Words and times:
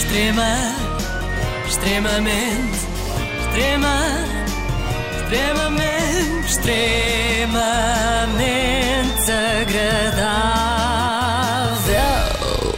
Extrema, 0.00 0.56
extremamente, 1.68 2.78
extrema, 3.40 3.96
extremamente, 5.22 6.46
extremamente 6.48 7.60
agradável. 9.30 10.80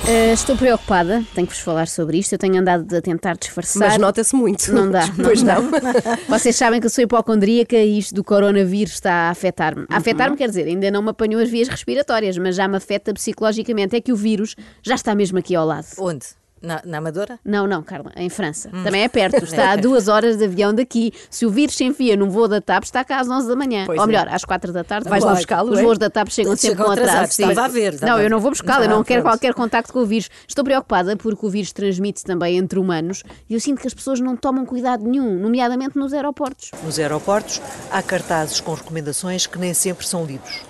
Eh, 0.08 0.32
estou 0.32 0.56
preocupada, 0.56 1.22
tenho 1.32 1.46
que 1.46 1.54
vos 1.54 1.62
falar 1.62 1.86
sobre 1.86 2.18
isto. 2.18 2.32
Eu 2.32 2.38
tenho 2.38 2.58
andado 2.60 2.94
a 2.94 3.00
tentar 3.00 3.34
disfarçar. 3.36 3.88
Mas 3.88 3.98
nota-se 3.98 4.34
muito. 4.34 4.72
Não 4.74 4.90
dá, 4.90 5.06
não 5.16 5.24
Pois 5.24 5.42
dá. 5.44 5.60
não. 5.60 5.70
Vocês 6.28 6.56
sabem 6.56 6.80
que 6.80 6.86
eu 6.86 6.90
sou 6.90 7.04
hipocondríaca 7.04 7.76
e 7.76 7.98
isto 8.00 8.14
do 8.14 8.24
coronavírus 8.24 8.94
está 8.94 9.12
a 9.12 9.30
afetar-me. 9.30 9.86
A 9.88 9.96
afetar-me 9.96 10.36
quer 10.36 10.48
dizer, 10.48 10.66
ainda 10.66 10.90
não 10.90 11.00
me 11.02 11.10
apanhou 11.10 11.40
as 11.40 11.48
vias 11.48 11.68
respiratórias, 11.68 12.36
mas 12.36 12.56
já 12.56 12.66
me 12.68 12.76
afeta 12.76 13.14
psicologicamente. 13.14 13.94
É 13.96 14.00
que 14.00 14.12
o 14.12 14.16
vírus 14.16 14.54
já 14.82 14.96
está 14.96 15.14
mesmo 15.14 15.38
aqui 15.38 15.54
ao 15.54 15.64
lado. 15.64 15.86
Onde? 15.98 16.26
Na, 16.62 16.80
na 16.84 16.98
Amadora? 16.98 17.38
Não, 17.44 17.66
não, 17.66 17.82
Carla, 17.82 18.12
em 18.16 18.28
França. 18.28 18.70
Também 18.84 19.02
é 19.02 19.08
perto, 19.08 19.42
está 19.44 19.72
a 19.72 19.76
duas 19.76 20.06
horas 20.08 20.36
de 20.36 20.44
avião 20.44 20.72
daqui. 20.72 21.12
Se 21.28 21.44
o 21.44 21.50
vírus 21.50 21.74
se 21.76 21.84
enfia 21.84 22.16
num 22.16 22.30
voo 22.30 22.46
da 22.46 22.60
TAP, 22.60 22.84
está 22.84 23.04
cá 23.04 23.20
às 23.20 23.28
11 23.28 23.48
da 23.48 23.56
manhã. 23.56 23.84
Pois 23.86 23.98
Ou 23.98 24.04
é. 24.04 24.06
melhor, 24.06 24.28
às 24.28 24.44
4 24.44 24.72
da 24.72 24.84
tarde. 24.84 25.08
Vais 25.08 25.24
lá 25.24 25.34
buscá-lo, 25.34 25.72
Os 25.72 25.78
é? 25.78 25.82
voos 25.82 25.98
da 25.98 26.08
TAP 26.08 26.28
chegam 26.30 26.56
sempre 26.56 26.84
com 26.84 26.90
atraso. 26.92 27.32
sim. 27.32 27.48
estava 27.48 27.66
a 27.66 27.68
ver, 27.68 27.94
estava 27.94 28.10
Não, 28.12 28.16
a 28.18 28.20
eu 28.20 28.24
ver. 28.24 28.30
não 28.30 28.38
vou 28.40 28.50
buscá-lo, 28.52 28.84
eu 28.84 28.88
Não, 28.88 29.02
quero 29.04 29.22
pronto. 29.22 29.32
qualquer 29.34 29.54
contacto 29.54 29.92
com 29.92 29.98
o 29.98 30.06
vírus. 30.06 30.30
Estou 30.46 30.64
preocupada 30.64 31.16
porque 31.16 31.44
o 31.44 31.50
vírus 31.50 31.72
transmite-se 31.72 32.24
também 32.24 32.56
entre 32.56 32.78
humanos 32.78 33.22
e 33.50 33.54
eu 33.54 33.60
sinto 33.60 33.80
que 33.80 33.86
as 33.88 33.94
pessoas 33.94 34.20
não 34.20 34.36
tomam 34.36 34.64
cuidado 34.64 35.04
nenhum, 35.04 35.38
nomeadamente 35.38 35.96
nos 35.98 36.12
aeroportos. 36.12 36.70
Nos 36.84 36.98
aeroportos 36.98 37.60
há 37.90 38.00
cartazes 38.02 38.60
com 38.60 38.72
recomendações 38.74 39.46
que 39.46 39.58
nem 39.58 39.74
sempre 39.74 40.06
são 40.06 40.24
lidos. 40.24 40.60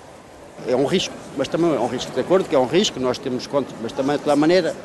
É 0.67 0.77
um 0.77 0.87
risco, 0.87 1.13
mas 1.37 1.49
também 1.49 1.75
é 1.75 1.79
um 1.81 1.89
risco. 1.89 2.13
De 2.13 2.21
acordo 2.21 2.49
que 2.49 2.55
é 2.55 2.59
um 2.59 2.67
risco, 2.67 3.01
nós 3.01 3.19
temos 3.19 3.47
conta, 3.49 3.75
mas 3.83 3.91
também, 3.93 4.17
de 4.17 4.23
toda 4.23 4.33
a 4.33 4.37
maneira, 4.37 4.77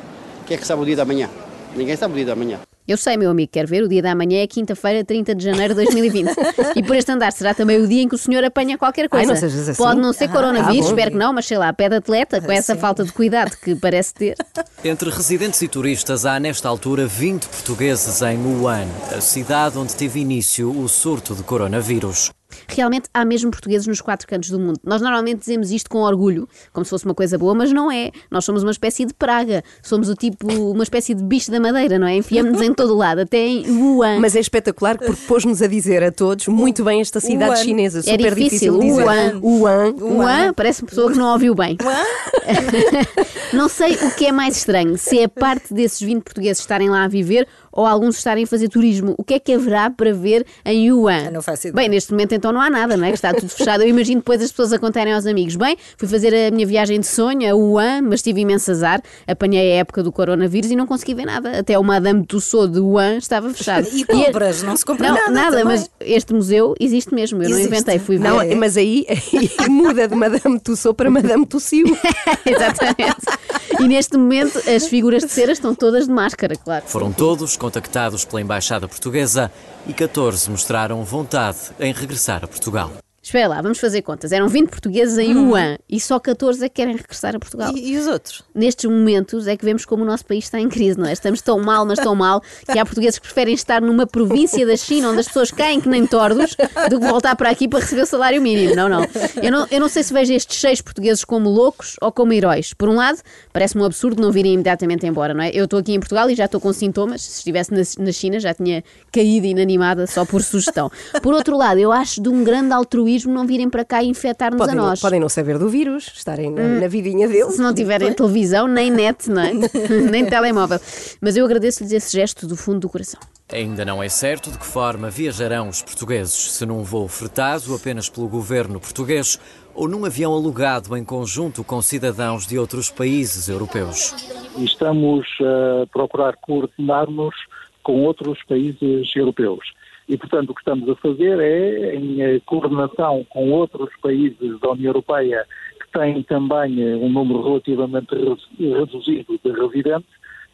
quem 0.48 0.56
é 0.56 0.58
que 0.58 0.66
sabe 0.66 0.80
o 0.80 0.84
dia 0.86 0.96
da 0.96 1.04
manhã? 1.04 1.28
Ninguém 1.76 1.94
sabe 1.94 2.14
o 2.14 2.16
dia 2.16 2.24
da 2.24 2.34
manhã. 2.34 2.58
Eu 2.88 2.96
sei, 2.96 3.18
meu 3.18 3.30
amigo, 3.30 3.52
quer 3.52 3.66
ver? 3.66 3.82
O 3.82 3.88
dia 3.88 4.00
da 4.00 4.14
manhã 4.14 4.42
é 4.42 4.46
quinta-feira, 4.46 5.04
30 5.04 5.34
de 5.34 5.44
janeiro 5.44 5.74
de 5.74 5.84
2020. 5.84 6.30
e 6.74 6.82
por 6.82 6.96
este 6.96 7.12
andar 7.12 7.30
será 7.32 7.52
também 7.52 7.78
o 7.78 7.86
dia 7.86 8.00
em 8.00 8.08
que 8.08 8.14
o 8.14 8.18
senhor 8.18 8.42
apanha 8.42 8.78
qualquer 8.78 9.10
coisa. 9.10 9.34
Ai, 9.34 9.40
não 9.40 9.46
assim. 9.46 9.74
Pode 9.74 10.00
não 10.00 10.10
ser 10.14 10.24
Ah, 10.24 10.28
coronavírus, 10.28 10.86
ah, 10.86 10.88
espero 10.88 11.10
que 11.10 11.16
não, 11.18 11.34
mas 11.34 11.44
sei 11.44 11.58
lá, 11.58 11.70
pé 11.70 11.90
de 11.90 11.96
atleta, 11.96 12.40
com 12.40 12.50
essa 12.50 12.74
falta 12.74 13.04
de 13.04 13.12
cuidado 13.12 13.54
que 13.62 13.74
parece 13.76 14.14
ter. 14.14 14.36
Entre 14.82 15.10
residentes 15.10 15.60
e 15.60 15.68
turistas, 15.68 16.24
há 16.24 16.40
nesta 16.40 16.66
altura 16.66 17.06
20 17.06 17.46
portugueses 17.46 18.22
em 18.22 18.38
Wuhan, 18.38 18.86
a 19.14 19.20
cidade 19.20 19.76
onde 19.76 19.94
teve 19.94 20.20
início 20.20 20.70
o 20.70 20.88
surto 20.88 21.34
de 21.34 21.42
coronavírus. 21.42 22.30
Realmente 22.66 23.08
há 23.12 23.24
mesmo 23.24 23.50
portugueses 23.50 23.86
nos 23.86 24.00
quatro 24.00 24.26
cantos 24.26 24.50
do 24.50 24.58
mundo. 24.58 24.80
Nós 24.82 25.00
normalmente 25.00 25.40
dizemos 25.40 25.70
isto 25.70 25.88
com 25.90 25.98
orgulho, 25.98 26.48
como 26.72 26.84
se 26.84 26.90
fosse 26.90 27.04
uma 27.04 27.14
coisa 27.14 27.38
boa, 27.38 27.54
mas 27.54 27.72
não 27.72 27.90
é. 27.90 28.10
Nós 28.30 28.44
somos 28.44 28.62
uma 28.62 28.70
espécie 28.70 29.04
de 29.04 29.14
praga. 29.14 29.62
Somos 29.82 30.08
o 30.08 30.14
tipo, 30.14 30.46
uma 30.46 30.82
espécie 30.82 31.14
de 31.14 31.22
bicho 31.22 31.50
da 31.50 31.60
madeira, 31.60 31.98
não 31.98 32.06
é? 32.06 32.16
Enfiamos-nos 32.16 32.62
em 32.62 32.72
todo 32.72 32.94
o 32.94 32.96
lado, 32.96 33.20
até 33.20 33.38
em 33.38 33.70
Wuhan. 33.70 34.18
Mas 34.20 34.34
é 34.36 34.40
espetacular 34.40 34.98
porque 34.98 35.20
pôs-nos 35.26 35.62
a 35.62 35.66
dizer 35.66 36.02
a 36.02 36.12
todos 36.12 36.46
muito 36.48 36.84
bem 36.84 37.00
esta 37.00 37.20
cidade 37.20 37.52
Wuhan. 37.52 37.64
chinesa. 37.64 37.98
É 38.00 38.02
Super 38.02 38.34
difícil, 38.34 38.78
dizer. 38.78 39.04
Wuhan. 39.04 39.40
Wuhan. 39.42 39.94
Wuhan 40.00 40.52
parece 40.54 40.82
uma 40.82 40.88
pessoa 40.88 41.12
que 41.12 41.18
não 41.18 41.32
ouviu 41.32 41.54
bem. 41.54 41.76
não 43.52 43.68
sei 43.68 43.94
o 43.94 44.10
que 44.12 44.26
é 44.26 44.32
mais 44.32 44.56
estranho, 44.56 44.96
se 44.96 45.18
é 45.18 45.24
a 45.24 45.28
parte 45.28 45.72
desses 45.72 46.00
20 46.00 46.22
portugueses 46.22 46.60
estarem 46.60 46.88
lá 46.88 47.04
a 47.04 47.08
viver 47.08 47.46
ou 47.78 47.86
alguns 47.86 48.16
estarem 48.16 48.42
a 48.42 48.46
fazer 48.46 48.68
turismo. 48.68 49.14
O 49.16 49.22
que 49.22 49.34
é 49.34 49.38
que 49.38 49.52
haverá 49.52 49.88
para 49.88 50.12
ver 50.12 50.44
em 50.64 50.90
Wuhan? 50.90 51.26
Eu 51.26 51.32
não 51.32 51.40
faço 51.40 51.68
ideia. 51.68 51.74
Bem, 51.80 51.88
neste 51.88 52.10
momento 52.10 52.32
então 52.34 52.50
não 52.50 52.60
há 52.60 52.68
nada, 52.68 52.96
não 52.96 53.04
é? 53.04 53.10
Que 53.10 53.14
está 53.14 53.32
tudo 53.32 53.48
fechado. 53.48 53.84
Eu 53.84 53.88
imagino 53.88 54.20
depois 54.20 54.42
as 54.42 54.50
pessoas 54.50 54.72
a 54.72 54.80
contarem 54.80 55.12
aos 55.12 55.26
amigos. 55.26 55.54
Bem, 55.54 55.76
fui 55.96 56.08
fazer 56.08 56.34
a 56.34 56.50
minha 56.50 56.66
viagem 56.66 56.98
de 56.98 57.06
sonho 57.06 57.48
a 57.48 57.54
Wuhan, 57.54 58.02
mas 58.02 58.20
tive 58.20 58.40
imenso 58.40 58.68
azar. 58.72 59.00
Apanhei 59.28 59.74
a 59.74 59.76
época 59.76 60.02
do 60.02 60.10
coronavírus 60.10 60.72
e 60.72 60.74
não 60.74 60.88
consegui 60.88 61.14
ver 61.14 61.26
nada. 61.26 61.56
Até 61.60 61.78
o 61.78 61.84
Madame 61.84 62.26
Tussauds 62.26 62.74
de 62.74 62.80
Wuhan 62.80 63.18
estava 63.18 63.48
fechado. 63.54 63.86
E 63.98 64.04
compras? 64.04 64.62
Não 64.62 64.76
se 64.76 64.84
compra 64.84 65.08
não, 65.08 65.14
nada 65.14 65.30
nada, 65.30 65.58
também. 65.58 65.78
mas 65.78 65.90
este 66.00 66.32
museu 66.34 66.74
existe 66.80 67.14
mesmo. 67.14 67.42
Eu 67.42 67.50
não 67.50 67.58
Existe. 67.58 67.74
inventei, 67.74 67.98
fui 68.00 68.18
ver. 68.18 68.24
Não, 68.24 68.56
mas 68.56 68.76
aí, 68.76 69.06
aí 69.08 69.50
muda 69.70 70.08
de 70.08 70.14
Madame 70.16 70.58
Tussauds 70.58 70.96
para 70.96 71.10
Madame 71.10 71.46
Tossiu. 71.46 71.86
Exatamente. 72.44 73.37
E 73.80 73.86
neste 73.86 74.16
momento 74.16 74.58
as 74.68 74.86
figuras 74.86 75.22
de 75.22 75.30
cera 75.30 75.52
estão 75.52 75.74
todas 75.74 76.06
de 76.06 76.12
máscara, 76.12 76.56
claro. 76.56 76.84
Foram 76.86 77.12
todos 77.12 77.56
contactados 77.56 78.24
pela 78.24 78.40
Embaixada 78.40 78.88
Portuguesa 78.88 79.50
e 79.86 79.92
14 79.92 80.50
mostraram 80.50 81.04
vontade 81.04 81.58
em 81.78 81.92
regressar 81.92 82.44
a 82.44 82.48
Portugal. 82.48 82.90
Espera 83.28 83.46
lá, 83.46 83.60
vamos 83.60 83.78
fazer 83.78 84.00
contas. 84.00 84.32
Eram 84.32 84.48
20 84.48 84.70
portugueses 84.70 85.18
em 85.18 85.36
Wuhan 85.36 85.76
e 85.86 86.00
só 86.00 86.18
14 86.18 86.64
é 86.64 86.68
que 86.70 86.76
querem 86.76 86.96
regressar 86.96 87.36
a 87.36 87.38
Portugal. 87.38 87.76
E, 87.76 87.92
e 87.92 87.98
os 87.98 88.06
outros? 88.06 88.42
Nestes 88.54 88.90
momentos 88.90 89.46
é 89.46 89.54
que 89.54 89.66
vemos 89.66 89.84
como 89.84 90.02
o 90.02 90.06
nosso 90.06 90.24
país 90.24 90.44
está 90.44 90.58
em 90.58 90.66
crise, 90.66 90.98
não 90.98 91.06
é? 91.06 91.12
Estamos 91.12 91.42
tão 91.42 91.60
mal, 91.60 91.84
mas 91.84 91.98
tão 91.98 92.14
mal, 92.14 92.42
que 92.64 92.78
há 92.78 92.86
portugueses 92.86 93.18
que 93.18 93.26
preferem 93.26 93.52
estar 93.52 93.82
numa 93.82 94.06
província 94.06 94.66
da 94.66 94.74
China 94.78 95.10
onde 95.10 95.20
as 95.20 95.26
pessoas 95.26 95.50
caem 95.50 95.78
que 95.78 95.90
nem 95.90 96.06
tordos 96.06 96.56
do 96.88 96.98
que 96.98 97.06
voltar 97.06 97.36
para 97.36 97.50
aqui 97.50 97.68
para 97.68 97.80
receber 97.80 98.00
o 98.00 98.06
salário 98.06 98.40
mínimo. 98.40 98.74
Não, 98.74 98.88
não. 98.88 99.02
Eu 99.42 99.52
não, 99.52 99.66
eu 99.70 99.78
não 99.78 99.90
sei 99.90 100.02
se 100.02 100.14
vejo 100.14 100.32
estes 100.32 100.58
seis 100.58 100.80
portugueses 100.80 101.22
como 101.22 101.50
loucos 101.50 101.96
ou 102.00 102.10
como 102.10 102.32
heróis. 102.32 102.72
Por 102.72 102.88
um 102.88 102.94
lado, 102.94 103.18
parece-me 103.52 103.82
um 103.82 103.84
absurdo 103.84 104.22
não 104.22 104.32
virem 104.32 104.54
imediatamente 104.54 105.06
embora, 105.06 105.34
não 105.34 105.44
é? 105.44 105.50
Eu 105.52 105.64
estou 105.64 105.78
aqui 105.78 105.92
em 105.92 106.00
Portugal 106.00 106.30
e 106.30 106.34
já 106.34 106.46
estou 106.46 106.62
com 106.62 106.72
sintomas. 106.72 107.20
Se 107.20 107.40
estivesse 107.40 107.72
na, 107.72 108.06
na 108.06 108.10
China 108.10 108.40
já 108.40 108.54
tinha 108.54 108.82
caído 109.12 109.46
inanimada 109.46 110.06
só 110.06 110.24
por 110.24 110.42
sugestão. 110.42 110.90
Por 111.22 111.34
outro 111.34 111.58
lado, 111.58 111.78
eu 111.78 111.92
acho 111.92 112.22
de 112.22 112.30
um 112.30 112.42
grande 112.42 112.72
altruísmo 112.72 113.17
não 113.24 113.46
virem 113.46 113.68
para 113.68 113.84
cá 113.84 114.02
e 114.02 114.08
infectar-nos 114.08 114.68
a 114.68 114.74
nós. 114.74 115.00
podem 115.00 115.20
não 115.20 115.28
saber 115.28 115.58
do 115.58 115.68
vírus, 115.68 116.12
estarem 116.14 116.50
na, 116.50 116.62
na 116.80 116.88
vidinha 116.88 117.26
deles. 117.28 117.54
Se 117.54 117.62
não 117.62 117.74
tiverem 117.74 118.12
televisão, 118.12 118.66
nem 118.66 118.90
net, 118.90 119.30
não 119.30 119.42
é? 119.42 119.52
nem 120.10 120.26
telemóvel. 120.26 120.80
Mas 121.20 121.36
eu 121.36 121.44
agradeço-lhes 121.44 121.92
esse 121.92 122.16
gesto 122.16 122.46
do 122.46 122.56
fundo 122.56 122.80
do 122.80 122.88
coração. 122.88 123.20
Ainda 123.50 123.84
não 123.84 124.02
é 124.02 124.08
certo 124.08 124.50
de 124.50 124.58
que 124.58 124.66
forma 124.66 125.08
viajarão 125.08 125.68
os 125.68 125.80
portugueses, 125.80 126.52
se 126.52 126.66
num 126.66 126.82
voo 126.82 127.08
fretado 127.08 127.74
apenas 127.74 128.08
pelo 128.08 128.28
governo 128.28 128.78
português 128.78 129.38
ou 129.74 129.88
num 129.88 130.04
avião 130.04 130.32
alugado 130.32 130.96
em 130.96 131.04
conjunto 131.04 131.62
com 131.62 131.80
cidadãos 131.80 132.46
de 132.46 132.58
outros 132.58 132.90
países 132.90 133.48
europeus. 133.48 134.12
e 134.56 134.64
estamos 134.64 135.26
a 135.40 135.86
procurar 135.86 136.36
coordenar-nos 136.36 137.34
com 137.82 138.04
outros 138.04 138.42
países 138.42 139.14
europeus. 139.16 139.60
E, 140.08 140.16
portanto, 140.16 140.50
o 140.50 140.54
que 140.54 140.60
estamos 140.60 140.88
a 140.88 140.94
fazer 140.96 141.38
é, 141.38 141.94
em 141.94 142.22
eh, 142.22 142.40
coordenação 142.46 143.26
com 143.28 143.50
outros 143.50 143.90
países 144.00 144.58
da 144.60 144.70
União 144.70 144.90
Europeia 144.90 145.44
que 145.80 145.98
têm 145.98 146.22
também 146.22 146.80
eh, 146.82 146.96
um 146.96 147.10
número 147.10 147.42
relativamente 147.42 148.14
re- 148.14 148.72
reduzido 148.72 149.38
de 149.44 149.50
residentes, 149.52 150.08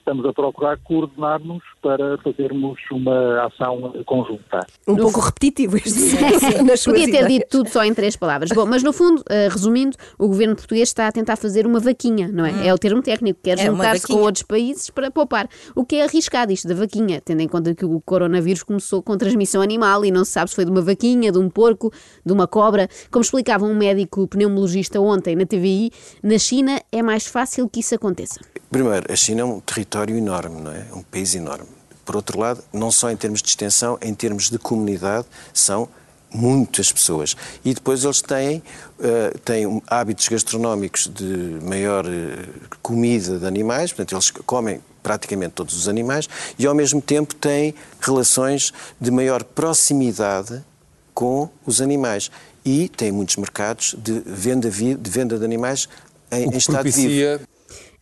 estamos 0.04 0.26
a 0.26 0.32
procurar 0.34 0.78
coordenar-nos 0.84 1.62
para 1.80 2.18
fazermos 2.18 2.78
uma 2.92 3.46
ação 3.46 3.94
conjunta. 4.04 4.66
Um 4.86 4.96
pouco 4.96 5.20
repetitivo 5.20 5.78
este 5.78 5.98
nas 6.62 6.84
Podia 6.84 7.06
ter 7.06 7.22
ideias. 7.22 7.28
dito 7.28 7.46
tudo 7.48 7.68
só 7.70 7.82
em 7.82 7.94
três 7.94 8.14
palavras. 8.14 8.50
Bom, 8.50 8.66
mas 8.66 8.82
no 8.82 8.92
fundo, 8.92 9.22
eh, 9.30 9.48
resumindo, 9.50 9.96
o 10.18 10.28
governo 10.28 10.54
português 10.54 10.88
está 10.90 11.08
a 11.08 11.12
tentar 11.12 11.36
fazer 11.36 11.66
uma 11.66 11.80
vaquinha, 11.80 12.28
não 12.28 12.44
é? 12.44 12.68
É 12.68 12.74
o 12.74 12.78
termo 12.78 13.02
técnico, 13.02 13.40
quer 13.42 13.58
É 13.58 13.66
juntar-se 13.66 14.06
com 14.06 14.14
outros 14.14 14.42
países 14.42 14.90
para 14.90 15.10
poupar. 15.10 15.48
O 15.74 15.84
que 15.84 15.96
é 15.96 16.04
arriscado 16.04 16.52
isto 16.52 16.68
da 16.68 16.74
vaquinha, 16.74 17.22
tendo 17.24 17.40
em 17.40 17.48
conta 17.48 17.74
que 17.74 17.84
o 17.84 18.00
coronavírus 18.02 18.62
começou 18.62 19.02
com 19.02 19.16
transmissão 19.16 19.62
animal 19.62 20.04
e 20.04 20.10
não 20.10 20.24
se 20.24 20.32
sabe 20.32 20.50
se 20.50 20.56
foi 20.56 20.66
de 20.66 20.70
uma 20.70 20.82
vaquinha, 20.82 21.32
de 21.32 21.38
um 21.38 21.48
porco, 21.48 21.90
de 22.24 22.32
uma 22.32 22.46
cobra. 22.46 22.88
Como 23.10 23.22
explicava 23.22 23.64
um 23.64 23.74
médico 23.74 24.28
pneumologista 24.28 25.00
ontem 25.00 25.34
na 25.34 25.46
TVI, 25.46 25.90
na 26.22 26.38
China 26.38 26.80
é 26.92 27.02
mais 27.02 27.26
fácil 27.26 27.68
que 27.68 27.80
isso 27.80 27.94
aconteça. 27.94 28.40
Primeiro, 28.70 29.06
a 29.08 29.14
China 29.14 29.42
é 29.42 29.44
um 29.44 29.60
território 29.60 29.93
enorme, 30.16 30.60
não 30.60 30.72
é? 30.72 30.86
Um 30.92 31.02
país 31.02 31.34
enorme. 31.34 31.68
Por 32.04 32.16
outro 32.16 32.38
lado, 32.38 32.62
não 32.72 32.90
só 32.90 33.10
em 33.10 33.16
termos 33.16 33.40
de 33.40 33.48
extensão, 33.48 33.98
em 34.02 34.12
termos 34.14 34.50
de 34.50 34.58
comunidade, 34.58 35.26
são 35.52 35.88
muitas 36.34 36.92
pessoas. 36.92 37.36
E 37.64 37.72
depois 37.72 38.04
eles 38.04 38.20
têm, 38.20 38.62
eh, 39.00 39.32
têm 39.44 39.80
hábitos 39.86 40.28
gastronómicos 40.28 41.08
de 41.14 41.58
maior 41.62 42.04
eh, 42.06 42.46
comida 42.82 43.38
de 43.38 43.46
animais, 43.46 43.92
portanto, 43.92 44.14
eles 44.14 44.30
comem 44.30 44.80
praticamente 45.02 45.52
todos 45.52 45.76
os 45.76 45.86
animais 45.86 46.28
e, 46.58 46.66
ao 46.66 46.74
mesmo 46.74 47.00
tempo, 47.00 47.34
têm 47.34 47.74
relações 48.00 48.72
de 49.00 49.10
maior 49.10 49.44
proximidade 49.44 50.62
com 51.14 51.48
os 51.64 51.80
animais. 51.80 52.30
E 52.64 52.88
têm 52.88 53.12
muitos 53.12 53.36
mercados 53.36 53.94
de 53.98 54.20
venda, 54.26 54.70
de, 54.70 55.10
venda 55.10 55.38
de 55.38 55.44
animais 55.44 55.88
em, 56.32 56.48
em 56.48 56.56
estado 56.56 56.90
vivo. 56.90 57.46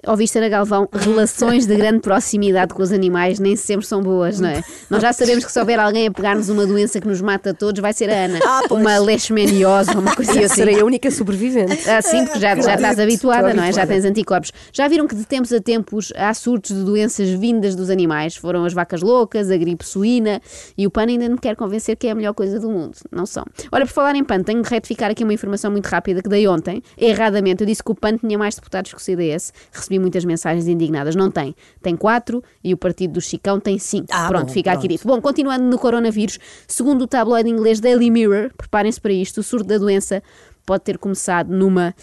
Ouviste, 0.05 0.37
Ana 0.37 0.49
Galvão, 0.49 0.89
relações 0.93 1.65
de 1.65 1.77
grande 1.77 2.01
proximidade 2.01 2.75
com 2.75 2.83
os 2.83 2.91
animais 2.91 3.39
nem 3.39 3.55
sempre 3.55 3.87
são 3.87 4.03
boas, 4.03 4.41
não 4.41 4.49
é? 4.49 4.61
Nós 4.91 5.01
já 5.01 5.13
sabemos 5.13 5.45
que 5.45 5.53
se 5.53 5.61
houver 5.61 5.79
alguém 5.79 6.09
a 6.09 6.11
pegar-nos 6.11 6.49
uma 6.49 6.67
doença 6.67 7.01
que 7.01 7.07
nos 7.07 7.21
mata 7.21 7.51
a 7.51 7.55
todos, 7.55 7.81
vai 7.81 7.93
ser 7.93 8.11
a 8.11 8.25
Ana. 8.25 8.41
Ah, 8.45 8.63
uma 8.73 8.99
leishmaniose 8.99 9.91
ou 9.95 10.01
uma 10.01 10.17
coisa 10.17 10.33
E 10.35 10.39
eu 10.39 10.47
assim. 10.47 10.57
serei 10.57 10.81
a 10.81 10.85
única 10.85 11.09
sobrevivente. 11.09 11.89
Ah, 11.89 12.03
sim, 12.03 12.25
porque 12.25 12.41
já, 12.41 12.57
já 12.57 12.75
estás 12.75 12.99
habituada, 12.99 13.51
Estou 13.51 13.57
não 13.57 13.63
é? 13.63 13.73
Já 13.73 13.83
habituada. 13.83 13.87
tens 14.03 14.05
anticorpos. 14.05 14.53
Já 14.73 14.89
viram 14.89 15.07
que 15.07 15.15
de 15.15 15.25
tempos 15.25 15.53
a 15.53 15.61
tempos 15.61 16.13
há 16.17 16.35
surtos 16.35 16.75
de 16.77 16.83
doenças 16.83 17.29
vindas 17.31 17.77
dos 17.77 17.89
animais? 17.89 18.35
Foram 18.35 18.65
as 18.65 18.73
vacas 18.73 19.03
loucas, 19.03 19.53
a 19.53 19.57
gripe 19.57 19.87
suína 19.87 20.43
e 20.77 20.85
o 20.85 20.91
PAN 20.91 21.03
ainda 21.07 21.29
me 21.29 21.39
quer 21.39 21.55
convencer 21.55 21.95
que 21.97 22.09
é 22.09 22.11
a 22.11 22.15
melhor 22.17 22.35
coisa 22.35 22.59
do 22.59 22.69
mundo. 22.69 22.97
Não 23.13 23.25
são. 23.25 23.45
Olha, 23.71 23.87
por 23.87 23.93
falar 23.93 24.17
em 24.17 24.25
PAN, 24.25 24.43
tenho 24.43 24.63
de 24.63 24.69
retificar 24.69 25.13
aqui 25.13 25.23
uma 25.23 25.33
informação 25.33 25.71
muito 25.71 25.87
rápida 25.87 26.21
que 26.21 26.29
dei 26.29 26.49
ontem. 26.49 26.83
Erradamente, 26.99 27.63
eu 27.63 27.67
disse 27.69 27.85
que 27.85 27.93
o 27.93 27.95
PAN 27.95 28.17
tinha 28.17 28.37
mais 28.37 28.57
deputados 28.57 28.91
que 28.93 28.99
o 28.99 29.01
CDS. 29.01 29.53
Recebi 29.73 29.92
recebi 29.93 29.99
muitas 29.99 30.25
mensagens 30.25 30.67
indignadas. 30.67 31.15
Não 31.15 31.31
tem. 31.31 31.55
Tem 31.83 31.97
quatro 31.97 32.43
e 32.65 32.73
o 32.73 32.77
partido 32.77 33.15
do 33.15 33.21
Chicão 33.21 33.61
tem 33.61 33.79
cinco. 33.79 34.07
Ah, 34.11 34.29
pronto, 34.29 34.47
bom, 34.47 34.53
fica 34.53 34.71
aqui 34.71 34.89
pronto. 34.89 34.91
dito. 34.91 35.09
Bom, 35.09 35.21
continuando 35.21 35.65
no 35.65 35.79
coronavírus, 35.79 36.39
segundo 36.67 37.03
o 37.03 37.07
tabloide 37.07 37.49
inglês 37.49 37.81
Daily 37.81 38.11
Mirror, 38.11 38.51
preparem-se 38.57 39.01
para 39.01 39.13
isto, 39.13 39.39
o 39.39 39.43
surto 39.43 39.67
da 39.67 39.79
doença 39.79 40.23
pode 40.65 40.85
ter 40.85 40.99
começado 40.99 41.49
numa 41.49 41.95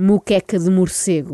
muqueca 0.00 0.58
de 0.58 0.70
morcego. 0.70 1.32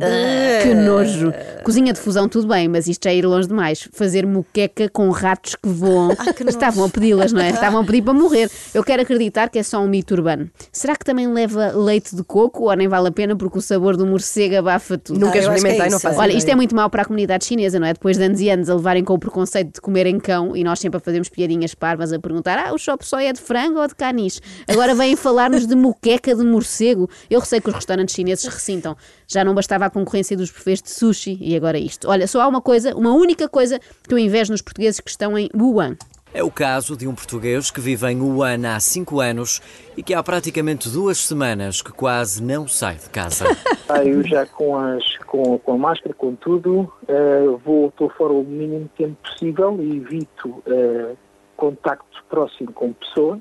Que 0.63 0.75
nojo. 0.75 1.33
Cozinha 1.65 1.93
de 1.93 2.01
fusão, 2.01 2.29
tudo 2.29 2.49
bem, 2.49 2.69
mas 2.69 2.87
isto 2.87 3.05
já 3.05 3.11
é 3.11 3.17
ir 3.17 3.27
longe 3.27 3.49
demais. 3.49 3.89
Fazer 3.93 4.27
muqueca 4.27 4.89
com 4.89 5.09
ratos 5.11 5.55
que 5.55 5.69
voam. 5.69 6.11
Estavam 6.47 6.85
a 6.85 6.89
pedi-las, 6.89 7.33
não 7.33 7.41
é? 7.41 7.51
Estavam 7.57 7.81
a 7.81 7.85
pedir 7.85 8.03
para 8.03 8.13
morrer. 8.15 8.51
Eu 8.75 8.83
quero 8.85 9.03
acreditar 9.03 9.49
que 9.49 9.59
é 9.59 9.63
só 9.63 9.81
um 9.81 9.89
mito 9.89 10.15
urbano. 10.15 10.51
Será 10.73 10.97
que 10.97 11.05
também 11.05 11.27
leva 11.33 11.73
leite 11.73 12.15
de 12.15 12.23
coco 12.23 12.65
ou 12.65 12.75
nem 12.77 12.89
vale 12.89 13.09
a 13.09 13.13
pena 13.13 13.37
porque 13.37 13.59
o 13.59 13.61
sabor 13.63 13.97
do 13.97 14.07
morcego 14.07 14.57
abafa 14.57 14.99
tudo? 14.99 15.19
Nunca 15.19 15.31
Ah, 15.31 15.33
que 15.33 15.39
é 15.39 15.43
experimentei, 15.43 15.79
não 15.79 15.87
isso. 15.97 16.01
faço 16.01 16.19
Olha, 16.19 16.33
isto 16.33 16.49
é 16.49 16.55
muito 16.55 16.75
mau 16.75 16.89
para 16.91 17.03
a 17.03 17.05
comunidade 17.05 17.45
chinesa, 17.45 17.79
não 17.79 17.87
é? 17.87 17.93
Depois 17.93 18.17
de 18.17 18.25
anos 18.25 18.41
e 18.41 18.49
anos 18.51 18.69
a 18.71 18.75
levarem 18.75 19.05
com 19.05 19.15
o 19.15 19.19
preconceito 19.19 19.75
de 19.75 19.81
comerem 19.81 20.19
cão 20.19 20.57
e 20.57 20.65
nós 20.65 20.79
sempre 20.81 20.97
a 20.99 21.01
fazermos 21.01 21.29
piadinhas 21.29 21.75
parvas 21.75 22.13
a 22.13 22.19
perguntar: 22.19 22.59
ah, 22.59 22.73
o 22.73 22.79
chop 22.79 23.07
só 23.07 23.19
é 23.21 23.33
de 23.33 23.41
frango 23.41 23.81
ou 23.81 23.87
de 23.87 23.95
caniche? 23.95 24.41
Agora 24.69 24.95
vêm 24.95 25.15
falar-nos 25.17 25.67
de 25.67 25.75
muqueca 25.75 26.35
de 26.35 26.45
morcego. 26.45 27.09
Eu 27.31 27.41
receio 27.41 27.61
que 27.63 27.69
os 27.69 27.75
restaurantes 27.75 28.15
chineses 28.15 28.45
ressintam. 28.57 28.97
Já 29.27 29.45
não 29.45 29.55
bastava 29.55 29.87
a 29.87 29.91
concorrência 29.91 30.37
dos 30.37 30.51
buffets 30.51 30.83
de 30.83 30.91
sushi 30.91 31.39
e 31.41 31.57
agora 31.57 31.79
isto. 31.79 32.09
Olha, 32.09 32.27
só 32.27 32.43
há 32.43 32.49
uma 32.49 32.61
coisa, 32.61 32.95
uma 32.95 33.13
única 33.13 33.49
coisa 33.49 33.79
que 33.79 34.13
eu 34.13 34.19
invejo 34.19 34.53
nos 34.53 34.63
portugueses 34.63 35.01
que 35.01 35.11
estão 35.11 35.39
em 35.39 35.49
Wuhan. 35.55 35.97
É 36.35 36.43
o 36.43 36.51
caso 36.51 36.97
de 36.97 37.09
um 37.09 37.15
português 37.15 37.71
que 37.71 37.81
vive 37.81 38.07
em 38.11 38.21
Wuhan 38.21 38.69
há 38.69 38.79
5 38.79 39.21
anos 39.21 39.63
e 39.97 40.03
que 40.03 40.13
há 40.13 40.23
praticamente 40.23 40.87
duas 40.89 41.17
semanas 41.17 41.81
que 41.81 41.91
quase 41.91 42.43
não 42.43 42.69
sai 42.69 42.97
de 42.97 43.09
casa. 43.09 43.47
Eu 44.05 44.23
já 44.23 44.45
com, 44.45 44.77
as, 44.77 45.17
com, 45.19 45.59
com 45.59 45.73
a 45.73 45.79
máscara, 45.79 46.15
com 46.15 46.35
tudo, 46.35 46.93
eh, 47.09 47.47
vou, 47.65 47.89
estou 47.89 48.11
fora 48.11 48.35
o 48.35 48.45
mínimo 48.45 48.91
tempo 48.99 49.17
possível 49.23 49.79
e 49.81 49.97
evito 49.97 50.63
eh, 50.67 51.15
contacto 51.57 52.23
próximo 52.29 52.71
com 52.73 52.93
pessoas 52.93 53.41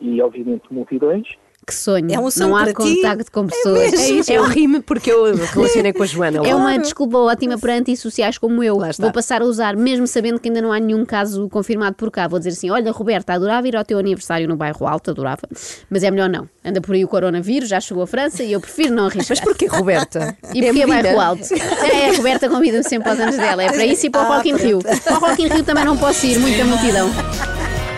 e, 0.00 0.22
obviamente, 0.22 0.64
multidões. 0.70 1.28
Que 1.66 1.74
sonho. 1.74 2.12
É 2.12 2.18
um 2.18 2.30
sonho 2.30 2.50
não 2.50 2.56
há 2.56 2.64
para 2.64 2.72
ti. 2.74 2.96
contacto 2.96 3.32
com 3.32 3.46
pessoas. 3.46 3.92
É 3.94 4.10
isso, 4.10 4.32
eu 4.32 4.44
ri-me 4.44 4.80
porque 4.80 5.10
eu 5.10 5.34
relacionei 5.34 5.92
com 5.92 6.02
a 6.02 6.06
Joana. 6.06 6.46
É 6.46 6.54
uma 6.54 6.78
desculpa 6.78 7.16
ótima 7.18 7.58
para 7.58 7.74
antissociais 7.74 8.36
como 8.38 8.62
eu. 8.62 8.78
Vou 8.98 9.12
passar 9.12 9.40
a 9.40 9.44
usar, 9.44 9.76
mesmo 9.76 10.06
sabendo 10.06 10.38
que 10.38 10.48
ainda 10.48 10.60
não 10.60 10.72
há 10.72 10.78
nenhum 10.78 11.04
caso 11.04 11.48
confirmado 11.48 11.96
por 11.96 12.10
cá. 12.10 12.28
Vou 12.28 12.38
dizer 12.38 12.50
assim: 12.50 12.70
olha, 12.70 12.90
Roberta, 12.92 13.32
adorava 13.32 13.66
ir 13.66 13.76
ao 13.76 13.84
teu 13.84 13.98
aniversário 13.98 14.46
no 14.46 14.56
bairro 14.56 14.86
Alto, 14.86 15.10
adorava, 15.10 15.42
mas 15.88 16.02
é 16.02 16.10
melhor 16.10 16.28
não. 16.28 16.48
Anda 16.64 16.80
por 16.80 16.94
aí 16.94 17.04
o 17.04 17.08
coronavírus, 17.08 17.68
já 17.68 17.80
chegou 17.80 18.02
a 18.02 18.06
França 18.06 18.42
e 18.42 18.52
eu 18.52 18.60
prefiro 18.60 18.94
não 18.94 19.06
arriscar. 19.06 19.36
Mas 19.36 19.40
porquê, 19.40 19.66
Roberta? 19.66 20.36
E 20.54 20.62
porque 20.62 20.82
é 20.82 20.86
bairro 20.86 21.20
alto. 21.20 21.42
É, 21.54 22.10
a 22.10 22.16
Roberta 22.16 22.48
convida-me 22.48 22.84
sempre 22.84 23.08
aos 23.10 23.18
anos 23.18 23.36
dela. 23.36 23.62
É 23.62 23.72
para 23.72 23.86
isso 23.86 24.06
e 24.06 24.10
para 24.10 24.22
o 24.22 24.32
Ah, 24.32 24.36
Rock 24.36 24.50
in 24.50 24.56
Rio. 24.56 24.80
Ao 25.10 25.20
Rock 25.20 25.42
in 25.42 25.48
Rio 25.48 25.62
também 25.64 25.84
não 25.84 25.96
posso 25.96 26.26
ir, 26.26 26.38
muita 26.38 26.64
multidão. 26.64 27.08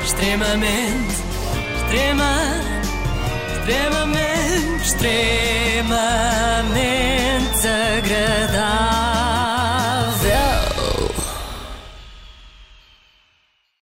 Extremamente, 0.05 1.17
extrema, 1.77 2.36
extremamente, 3.67 4.77
extremamente. 4.79 6.96